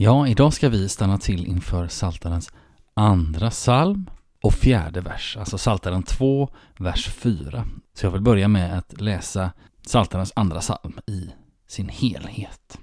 Ja, 0.00 0.28
idag 0.28 0.52
ska 0.52 0.68
vi 0.68 0.88
stanna 0.88 1.18
till 1.18 1.46
inför 1.46 1.88
Saltarens 1.88 2.52
andra 2.94 3.50
psalm 3.50 4.10
och 4.42 4.54
fjärde 4.54 5.00
vers, 5.00 5.36
alltså 5.40 5.58
Saltaren 5.58 6.02
2, 6.02 6.48
vers 6.78 7.08
4. 7.08 7.64
Så 7.94 8.06
jag 8.06 8.10
vill 8.10 8.20
börja 8.20 8.48
med 8.48 8.78
att 8.78 9.00
läsa 9.00 9.50
Saltarens 9.86 10.32
andra 10.36 10.60
psalm 10.60 10.98
i 11.06 11.30
sin 11.68 11.88
helhet. 11.88 12.78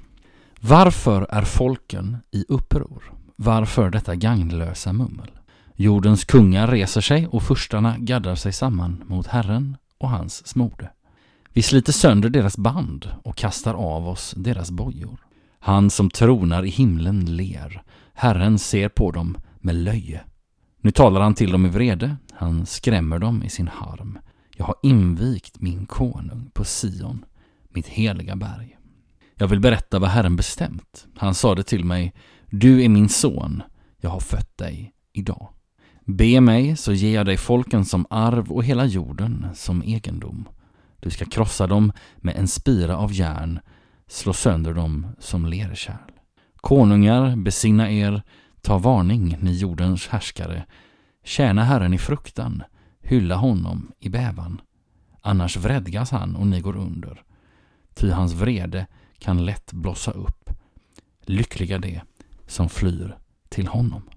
Varför 0.59 1.27
är 1.29 1.41
folken 1.41 2.17
i 2.31 2.45
uppror? 2.47 3.13
Varför 3.35 3.89
detta 3.89 4.15
gagnlösa 4.15 4.93
mummel? 4.93 5.31
Jordens 5.75 6.25
kungar 6.25 6.67
reser 6.67 7.01
sig 7.01 7.27
och 7.27 7.43
furstarna 7.43 7.97
gaddar 7.97 8.35
sig 8.35 8.53
samman 8.53 9.03
mot 9.05 9.27
Herren 9.27 9.77
och 9.97 10.09
hans 10.09 10.47
smorde. 10.47 10.91
Vi 11.53 11.61
sliter 11.61 11.93
sönder 11.93 12.29
deras 12.29 12.57
band 12.57 13.09
och 13.23 13.35
kastar 13.35 13.73
av 13.73 14.07
oss 14.07 14.33
deras 14.37 14.71
bojor. 14.71 15.24
Han 15.65 15.89
som 15.89 16.09
tronar 16.09 16.63
i 16.63 16.69
himlen 16.69 17.25
ler. 17.25 17.83
Herren 18.13 18.59
ser 18.59 18.89
på 18.89 19.11
dem 19.11 19.37
med 19.59 19.75
löje. 19.75 20.21
Nu 20.81 20.91
talar 20.91 21.21
han 21.21 21.33
till 21.33 21.51
dem 21.51 21.65
i 21.65 21.69
vrede. 21.69 22.17
Han 22.33 22.65
skrämmer 22.65 23.19
dem 23.19 23.43
i 23.43 23.49
sin 23.49 23.67
harm. 23.67 24.19
Jag 24.57 24.65
har 24.65 24.75
invigt 24.83 25.61
min 25.61 25.85
konung 25.85 26.49
på 26.53 26.63
Sion, 26.63 27.25
mitt 27.69 27.87
heliga 27.87 28.35
berg. 28.35 28.77
Jag 29.35 29.47
vill 29.47 29.59
berätta 29.59 29.99
vad 29.99 30.09
Herren 30.09 30.35
bestämt. 30.35 31.07
Han 31.15 31.33
sade 31.33 31.63
till 31.63 31.85
mig, 31.85 32.13
du 32.49 32.83
är 32.83 32.89
min 32.89 33.09
son, 33.09 33.63
jag 33.97 34.09
har 34.09 34.19
fött 34.19 34.57
dig 34.57 34.93
idag. 35.13 35.49
Be 36.05 36.41
mig 36.41 36.75
så 36.75 36.93
ger 36.93 37.15
jag 37.15 37.25
dig 37.25 37.37
folken 37.37 37.85
som 37.85 38.05
arv 38.09 38.51
och 38.51 38.63
hela 38.63 38.85
jorden 38.85 39.47
som 39.53 39.83
egendom. 39.83 40.47
Du 40.99 41.09
ska 41.09 41.25
krossa 41.25 41.67
dem 41.67 41.91
med 42.17 42.35
en 42.35 42.47
spira 42.47 42.97
av 42.97 43.13
järn 43.13 43.59
slå 44.07 44.33
sönder 44.33 44.73
dem 44.73 45.07
som 45.19 45.45
lerkärl. 45.45 46.11
Konungar, 46.55 47.35
besinna 47.35 47.91
er, 47.91 48.21
ta 48.61 48.77
varning, 48.77 49.37
ni 49.41 49.51
jordens 49.51 50.07
härskare. 50.07 50.65
Tjäna 51.23 51.63
Herren 51.63 51.93
i 51.93 51.97
fruktan, 51.97 52.63
hylla 53.01 53.35
honom 53.35 53.91
i 53.99 54.09
bävan. 54.09 54.61
Annars 55.21 55.57
vredgas 55.57 56.11
han 56.11 56.35
och 56.35 56.47
ni 56.47 56.61
går 56.61 56.75
under. 56.77 57.23
Ty 57.93 58.11
hans 58.11 58.33
vrede 58.33 58.87
kan 59.19 59.45
lätt 59.45 59.71
blossa 59.73 60.11
upp. 60.11 60.49
Lyckliga 61.21 61.79
de 61.79 62.01
som 62.47 62.69
flyr 62.69 63.17
till 63.49 63.67
honom. 63.67 64.09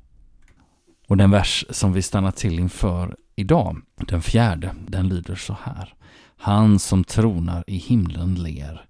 Och 1.09 1.17
den 1.17 1.31
vers 1.31 1.65
som 1.71 1.93
vi 1.93 2.03
stannar 2.03 2.31
till 2.31 2.59
inför 2.59 3.17
idag, 3.37 3.81
den 3.97 4.23
fjärde, 4.23 4.75
den 4.87 5.09
lyder 5.09 5.35
så 5.35 5.57
här. 5.63 5.95
Han 6.37 6.79
som 6.79 7.05
tronar 7.05 7.65
i 7.67 7.77
himlen 7.77 8.35
ler. 8.35 8.88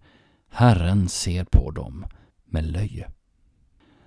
Herren 0.51 1.09
ser 1.09 1.45
på 1.45 1.71
dem 1.71 2.07
med 2.47 2.65
löje. 2.65 3.11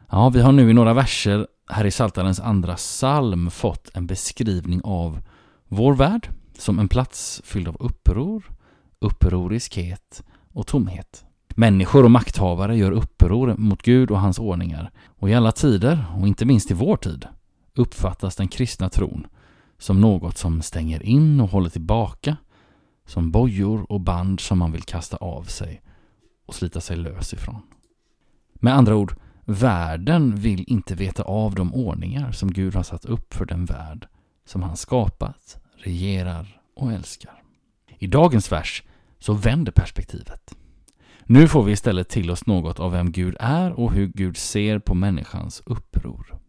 Ja, 0.09 0.29
vi 0.29 0.41
har 0.41 0.51
nu 0.51 0.69
i 0.69 0.73
några 0.73 0.93
verser 0.93 1.47
här 1.69 1.85
i 1.85 1.91
Saltarens 1.91 2.39
andra 2.39 2.75
psalm 2.75 3.51
fått 3.51 3.89
en 3.93 4.07
beskrivning 4.07 4.81
av 4.83 5.21
vår 5.67 5.95
värld 5.95 6.29
som 6.57 6.79
en 6.79 6.87
plats 6.87 7.41
fylld 7.45 7.67
av 7.67 7.77
uppror, 7.79 8.43
upproriskhet 8.99 10.23
och 10.53 10.67
tomhet. 10.67 11.25
Människor 11.55 12.03
och 12.03 12.11
makthavare 12.11 12.77
gör 12.77 12.91
uppror 12.91 13.55
mot 13.57 13.81
Gud 13.81 14.11
och 14.11 14.19
hans 14.19 14.39
ordningar 14.39 14.91
och 15.05 15.29
i 15.29 15.33
alla 15.33 15.51
tider, 15.51 16.05
och 16.17 16.27
inte 16.27 16.45
minst 16.45 16.71
i 16.71 16.73
vår 16.73 16.97
tid, 16.97 17.27
uppfattas 17.75 18.35
den 18.35 18.47
kristna 18.47 18.89
tron 18.89 19.27
som 19.77 20.01
något 20.01 20.37
som 20.37 20.61
stänger 20.61 21.03
in 21.03 21.41
och 21.41 21.49
håller 21.49 21.69
tillbaka, 21.69 22.37
som 23.05 23.31
bojor 23.31 23.91
och 23.91 24.01
band 24.01 24.39
som 24.39 24.59
man 24.59 24.71
vill 24.71 24.83
kasta 24.83 25.17
av 25.17 25.43
sig 25.43 25.81
och 26.51 26.55
slita 26.55 26.81
sig 26.81 26.97
lös 26.97 27.33
ifrån. 27.33 27.61
Med 28.53 28.73
andra 28.73 28.95
ord, 28.95 29.15
världen 29.45 30.35
vill 30.35 30.63
inte 30.67 30.95
veta 30.95 31.23
av 31.23 31.55
de 31.55 31.73
ordningar 31.73 32.31
som 32.31 32.53
Gud 32.53 32.75
har 32.75 32.83
satt 32.83 33.05
upp 33.05 33.33
för 33.33 33.45
den 33.45 33.65
värld 33.65 34.07
som 34.45 34.63
han 34.63 34.77
skapat, 34.77 35.57
regerar 35.77 36.61
och 36.75 36.91
älskar. 36.91 37.43
I 37.99 38.07
dagens 38.07 38.51
vers 38.51 38.83
så 39.19 39.33
vänder 39.33 39.71
perspektivet. 39.71 40.55
Nu 41.25 41.47
får 41.47 41.63
vi 41.63 41.71
istället 41.71 42.09
till 42.09 42.31
oss 42.31 42.45
något 42.45 42.79
av 42.79 42.91
vem 42.91 43.11
Gud 43.11 43.35
är 43.39 43.71
och 43.71 43.91
hur 43.91 44.07
Gud 44.07 44.37
ser 44.37 44.79
på 44.79 44.95
människans 44.95 45.61
uppror. 45.65 46.39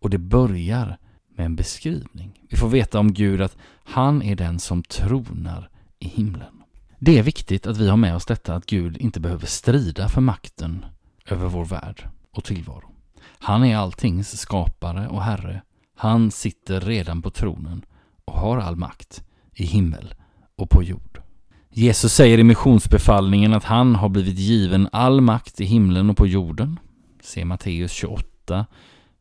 Och 0.00 0.10
det 0.10 0.18
börjar 0.18 0.98
med 1.36 1.46
en 1.46 1.56
beskrivning. 1.56 2.40
Vi 2.50 2.56
får 2.56 2.68
veta 2.68 2.98
om 2.98 3.12
Gud 3.12 3.42
att 3.42 3.56
han 3.84 4.22
är 4.22 4.36
den 4.36 4.58
som 4.58 4.82
tronar 4.82 5.70
i 5.98 6.08
himlen. 6.08 6.59
Det 7.02 7.18
är 7.18 7.22
viktigt 7.22 7.66
att 7.66 7.76
vi 7.76 7.88
har 7.88 7.96
med 7.96 8.16
oss 8.16 8.26
detta 8.26 8.54
att 8.54 8.66
Gud 8.66 8.96
inte 8.96 9.20
behöver 9.20 9.46
strida 9.46 10.08
för 10.08 10.20
makten 10.20 10.84
över 11.26 11.48
vår 11.48 11.64
värld 11.64 12.08
och 12.30 12.44
tillvaro. 12.44 12.90
Han 13.38 13.64
är 13.64 13.76
alltings 13.76 14.40
skapare 14.40 15.08
och 15.08 15.22
herre. 15.22 15.62
Han 15.96 16.30
sitter 16.30 16.80
redan 16.80 17.22
på 17.22 17.30
tronen 17.30 17.84
och 18.24 18.34
har 18.34 18.58
all 18.58 18.76
makt 18.76 19.24
i 19.54 19.64
himmel 19.64 20.14
och 20.56 20.70
på 20.70 20.82
jord. 20.82 21.20
Jesus 21.70 22.12
säger 22.14 22.38
i 22.38 22.44
missionsbefallningen 22.44 23.54
att 23.54 23.64
han 23.64 23.94
har 23.94 24.08
blivit 24.08 24.38
given 24.38 24.88
all 24.92 25.20
makt 25.20 25.60
i 25.60 25.64
himlen 25.64 26.10
och 26.10 26.16
på 26.16 26.26
jorden. 26.26 26.78
Se 27.22 27.44
Matteus 27.44 27.92
28, 27.92 28.66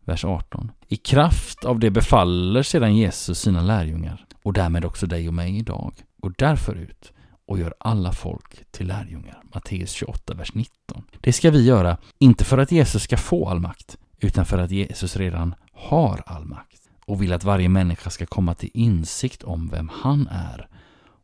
vers 0.06 0.26
18. 0.26 0.72
I 0.88 0.96
kraft 0.96 1.66
av 1.66 1.80
det 1.80 1.92
befaller 1.92 2.64
sedan 2.64 2.96
Jesus 2.96 3.40
sina 3.40 3.62
lärjungar 3.62 4.26
och 4.44 4.54
därmed 4.54 4.86
också 4.86 5.08
dig 5.08 5.28
och 5.28 5.34
mig 5.34 5.58
idag. 5.58 5.94
Gå 6.18 6.30
därför 6.38 6.76
ut 6.76 7.14
och 7.50 7.60
gör 7.60 7.74
alla 7.80 8.12
folk 8.12 8.72
till 8.72 8.88
lärjungar. 8.88 9.44
Matteus 9.54 9.92
28, 9.92 10.34
vers 10.34 10.54
19. 10.54 11.04
Det 11.22 11.34
ska 11.34 11.52
vi 11.52 11.66
göra, 11.66 11.98
inte 12.20 12.46
för 12.46 12.58
att 12.58 12.72
Jesus 12.72 13.04
ska 13.04 13.18
få 13.18 13.50
all 13.50 13.60
makt, 13.60 13.98
utan 14.20 14.46
för 14.46 14.58
att 14.58 14.72
Jesus 14.72 15.16
redan 15.16 15.56
har 15.74 16.24
all 16.26 16.46
makt 16.46 16.82
och 17.06 17.22
vill 17.22 17.34
att 17.34 17.44
varje 17.44 17.70
människa 17.70 18.10
ska 18.10 18.26
komma 18.26 18.56
till 18.56 18.70
insikt 18.74 19.44
om 19.44 19.70
vem 19.70 19.90
han 19.94 20.28
är 20.28 20.68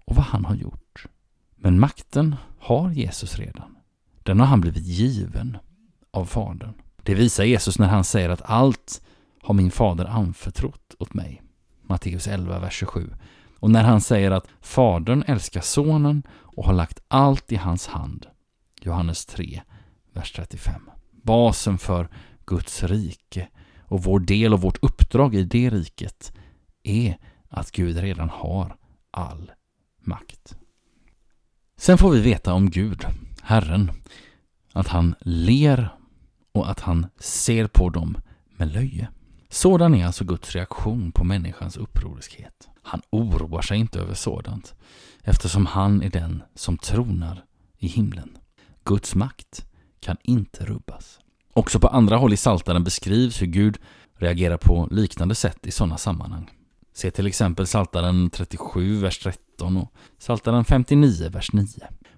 och 0.05 0.15
vad 0.15 0.25
han 0.25 0.45
har 0.45 0.55
gjort. 0.55 1.05
Men 1.55 1.79
makten 1.79 2.35
har 2.59 2.91
Jesus 2.91 3.37
redan. 3.37 3.77
Den 4.23 4.39
har 4.39 4.47
han 4.47 4.61
blivit 4.61 4.85
given 4.85 5.57
av 6.11 6.25
Fadern. 6.25 6.73
Det 7.03 7.15
visar 7.15 7.43
Jesus 7.43 7.79
när 7.79 7.87
han 7.87 8.03
säger 8.03 8.29
att 8.29 8.41
allt 8.41 9.01
har 9.41 9.53
min 9.53 9.71
fader 9.71 10.05
anförtrott 10.05 10.95
åt 10.99 11.13
mig. 11.13 11.41
Matteus 11.81 12.27
11, 12.27 12.59
vers 12.59 12.73
27. 12.73 13.09
Och 13.65 13.71
när 13.71 13.83
han 13.83 14.01
säger 14.01 14.31
att 14.31 14.47
Fadern 14.61 15.23
älskar 15.27 15.61
Sonen 15.61 16.23
och 16.29 16.65
har 16.65 16.73
lagt 16.73 16.99
allt 17.07 17.51
i 17.51 17.55
hans 17.55 17.87
hand. 17.87 18.27
Johannes 18.81 19.25
3, 19.25 19.61
vers 20.13 20.31
35. 20.31 20.89
Basen 21.11 21.77
för 21.77 22.09
Guds 22.45 22.83
rike 22.83 23.47
och 23.81 24.03
vår 24.03 24.19
del 24.19 24.53
och 24.53 24.61
vårt 24.61 24.83
uppdrag 24.83 25.35
i 25.35 25.43
det 25.43 25.69
riket 25.69 26.33
är 26.83 27.17
att 27.49 27.71
Gud 27.71 27.97
redan 27.97 28.29
har 28.29 28.75
all 29.11 29.51
makt. 29.99 30.57
Sen 31.77 31.97
får 31.97 32.11
vi 32.11 32.21
veta 32.21 32.53
om 32.53 32.69
Gud, 32.69 33.05
Herren, 33.41 33.91
att 34.73 34.87
han 34.87 35.15
ler 35.19 35.89
och 36.51 36.69
att 36.69 36.79
han 36.79 37.07
ser 37.19 37.67
på 37.67 37.89
dem 37.89 38.17
med 38.57 38.73
löje. 38.73 39.07
Sådan 39.55 39.95
är 39.95 40.05
alltså 40.05 40.23
Guds 40.23 40.55
reaktion 40.55 41.11
på 41.11 41.23
människans 41.23 41.77
upproriskhet. 41.77 42.67
Han 42.83 43.01
oroar 43.09 43.61
sig 43.61 43.77
inte 43.77 43.99
över 43.99 44.13
sådant 44.13 44.73
eftersom 45.23 45.65
han 45.65 46.01
är 46.01 46.09
den 46.09 46.43
som 46.55 46.77
tronar 46.77 47.43
i 47.77 47.87
himlen. 47.87 48.37
Guds 48.83 49.15
makt 49.15 49.65
kan 49.99 50.17
inte 50.23 50.65
rubbas. 50.65 51.19
Också 51.53 51.79
på 51.79 51.87
andra 51.87 52.17
håll 52.17 52.33
i 52.33 52.37
Saltaren 52.37 52.83
beskrivs 52.83 53.41
hur 53.41 53.47
Gud 53.47 53.77
reagerar 54.17 54.57
på 54.57 54.87
liknande 54.91 55.35
sätt 55.35 55.67
i 55.67 55.71
sådana 55.71 55.97
sammanhang. 55.97 56.51
Se 56.93 57.11
till 57.11 57.27
exempel 57.27 57.67
Saltaren 57.67 58.29
37, 58.29 58.99
vers 58.99 59.19
13 59.19 59.77
och 59.77 59.93
Saltaren 60.17 60.65
59, 60.65 61.29
vers 61.29 61.53
9. 61.53 61.67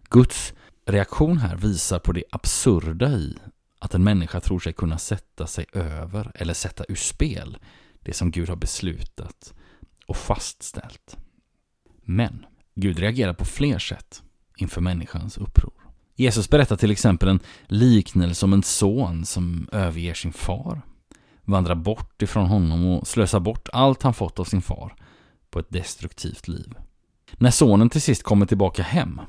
Guds 0.10 0.54
reaktion 0.86 1.38
här 1.38 1.56
visar 1.56 2.00
på 2.00 2.12
det 2.12 2.24
absurda 2.32 3.10
i 3.10 3.38
att 3.80 3.94
en 3.94 4.04
människa 4.04 4.40
tror 4.40 4.60
sig 4.60 4.74
kunna 4.74 4.98
sätta 4.98 5.48
sig 5.48 5.66
över 5.74 6.32
eller 6.36 6.54
sätta 6.54 6.86
ur 6.88 6.96
spel 6.96 7.58
det 8.00 8.14
som 8.14 8.32
Gud 8.32 8.50
har 8.50 8.56
beslutat 8.56 9.54
och 10.06 10.18
fastställt. 10.18 11.18
Men 12.04 12.46
Gud 12.76 13.00
reagerar 13.00 13.34
på 13.34 13.46
fler 13.46 13.80
sätt 13.80 14.24
inför 14.58 14.82
människans 14.82 15.38
uppror. 15.38 15.74
Jesus 16.16 16.50
berättar 16.50 16.76
till 16.76 16.92
exempel 16.92 17.30
en 17.30 17.40
liknelse 17.68 18.46
om 18.46 18.54
en 18.54 18.64
son 18.64 19.26
som 19.26 19.70
överger 19.72 20.14
sin 20.14 20.34
far, 20.34 20.82
vandrar 21.44 21.76
bort 21.76 22.22
ifrån 22.22 22.48
honom 22.48 22.86
och 22.86 23.08
slösar 23.08 23.40
bort 23.40 23.70
allt 23.74 24.04
han 24.04 24.14
fått 24.14 24.40
av 24.40 24.44
sin 24.44 24.62
far 24.62 24.96
på 25.50 25.60
ett 25.60 25.70
destruktivt 25.70 26.48
liv. 26.48 26.74
När 27.38 27.52
sonen 27.52 27.90
till 27.90 28.02
sist 28.02 28.24
kommer 28.24 28.46
tillbaka 28.46 28.84
hem 28.84 29.22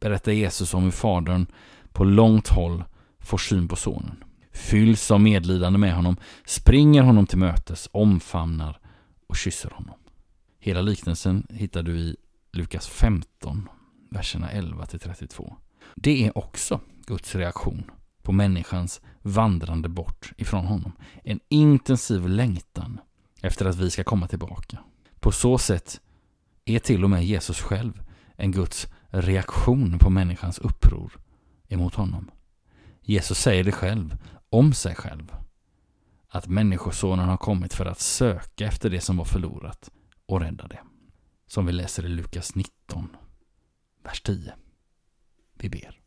berättar 0.00 0.32
Jesus 0.32 0.74
om 0.74 0.82
hur 0.82 0.90
fadern 0.90 1.46
på 1.92 2.04
långt 2.04 2.48
håll 2.48 2.84
får 3.28 3.38
syn 3.38 3.68
på 3.68 3.76
sonen, 3.76 4.24
fylls 4.52 5.10
av 5.10 5.20
medlidande 5.20 5.78
med 5.78 5.94
honom, 5.94 6.16
springer 6.44 7.02
honom 7.02 7.26
till 7.26 7.38
mötes, 7.38 7.88
omfamnar 7.92 8.80
och 9.26 9.36
kysser 9.36 9.70
honom. 9.70 9.94
Hela 10.58 10.80
liknelsen 10.80 11.46
hittar 11.50 11.82
du 11.82 11.98
i 11.98 12.16
Lukas 12.52 12.88
15, 12.88 13.68
verserna 14.10 14.50
11 14.50 14.86
32. 14.86 15.56
Det 15.94 16.26
är 16.26 16.38
också 16.38 16.80
Guds 17.06 17.34
reaktion 17.34 17.90
på 18.22 18.32
människans 18.32 19.00
vandrande 19.22 19.88
bort 19.88 20.32
ifrån 20.36 20.66
honom. 20.66 20.92
En 21.24 21.40
intensiv 21.48 22.28
längtan 22.28 23.00
efter 23.42 23.66
att 23.66 23.76
vi 23.76 23.90
ska 23.90 24.04
komma 24.04 24.28
tillbaka. 24.28 24.78
På 25.20 25.32
så 25.32 25.58
sätt 25.58 26.00
är 26.64 26.78
till 26.78 27.04
och 27.04 27.10
med 27.10 27.24
Jesus 27.24 27.60
själv 27.60 28.02
en 28.36 28.52
Guds 28.52 28.88
reaktion 29.08 29.98
på 29.98 30.10
människans 30.10 30.58
uppror 30.58 31.12
emot 31.68 31.94
honom. 31.94 32.30
Jesus 33.08 33.38
säger 33.38 33.64
det 33.64 33.72
själv, 33.72 34.16
om 34.50 34.72
sig 34.72 34.94
själv, 34.94 35.32
att 36.28 36.48
Människosonen 36.48 37.28
har 37.28 37.36
kommit 37.36 37.74
för 37.74 37.86
att 37.86 38.00
söka 38.00 38.66
efter 38.66 38.90
det 38.90 39.00
som 39.00 39.16
var 39.16 39.24
förlorat 39.24 39.90
och 40.26 40.40
rädda 40.40 40.66
det. 40.66 40.80
Som 41.46 41.66
vi 41.66 41.72
läser 41.72 42.06
i 42.06 42.08
Lukas 42.08 42.54
19, 42.54 43.16
vers 44.04 44.20
10. 44.20 44.52
Vi 45.54 45.68
ber. 45.68 46.00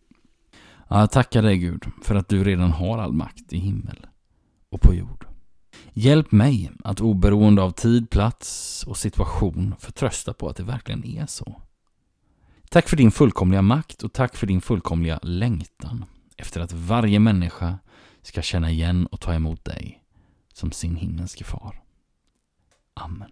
Jag 0.90 1.12
tackar 1.12 1.42
dig 1.42 1.58
Gud 1.58 1.86
för 2.04 2.16
att 2.16 2.30
du 2.30 2.44
redan 2.44 2.72
har 2.72 2.98
all 2.98 3.14
makt 3.14 3.54
i 3.54 3.58
himmel 3.58 4.08
och 4.70 4.82
på 4.82 4.94
jord. 4.94 5.26
Hjälp 5.94 6.32
mig 6.32 6.72
att 6.84 7.02
oberoende 7.02 7.62
av 7.62 7.72
tid, 7.72 8.10
plats 8.10 8.84
och 8.88 8.98
situation 8.98 9.76
förtrösta 9.80 10.34
på 10.34 10.50
att 10.50 10.56
det 10.56 10.64
verkligen 10.64 11.06
är 11.06 11.26
så. 11.26 11.62
Tack 12.70 12.90
för 12.90 12.98
din 12.98 13.12
fullkomliga 13.12 13.62
makt 13.62 14.04
och 14.04 14.14
tack 14.14 14.36
för 14.36 14.48
din 14.48 14.62
fullkomliga 14.62 15.20
längtan 15.22 16.06
efter 16.42 16.62
att 16.62 16.74
varje 16.74 17.20
människa 17.20 17.80
ska 18.22 18.42
känna 18.42 18.72
igen 18.72 19.06
och 19.06 19.20
ta 19.20 19.34
emot 19.34 19.66
dig 19.66 20.04
som 20.54 20.72
sin 20.72 20.96
himmelske 20.96 21.44
far. 21.44 21.82
Amen. 22.94 23.32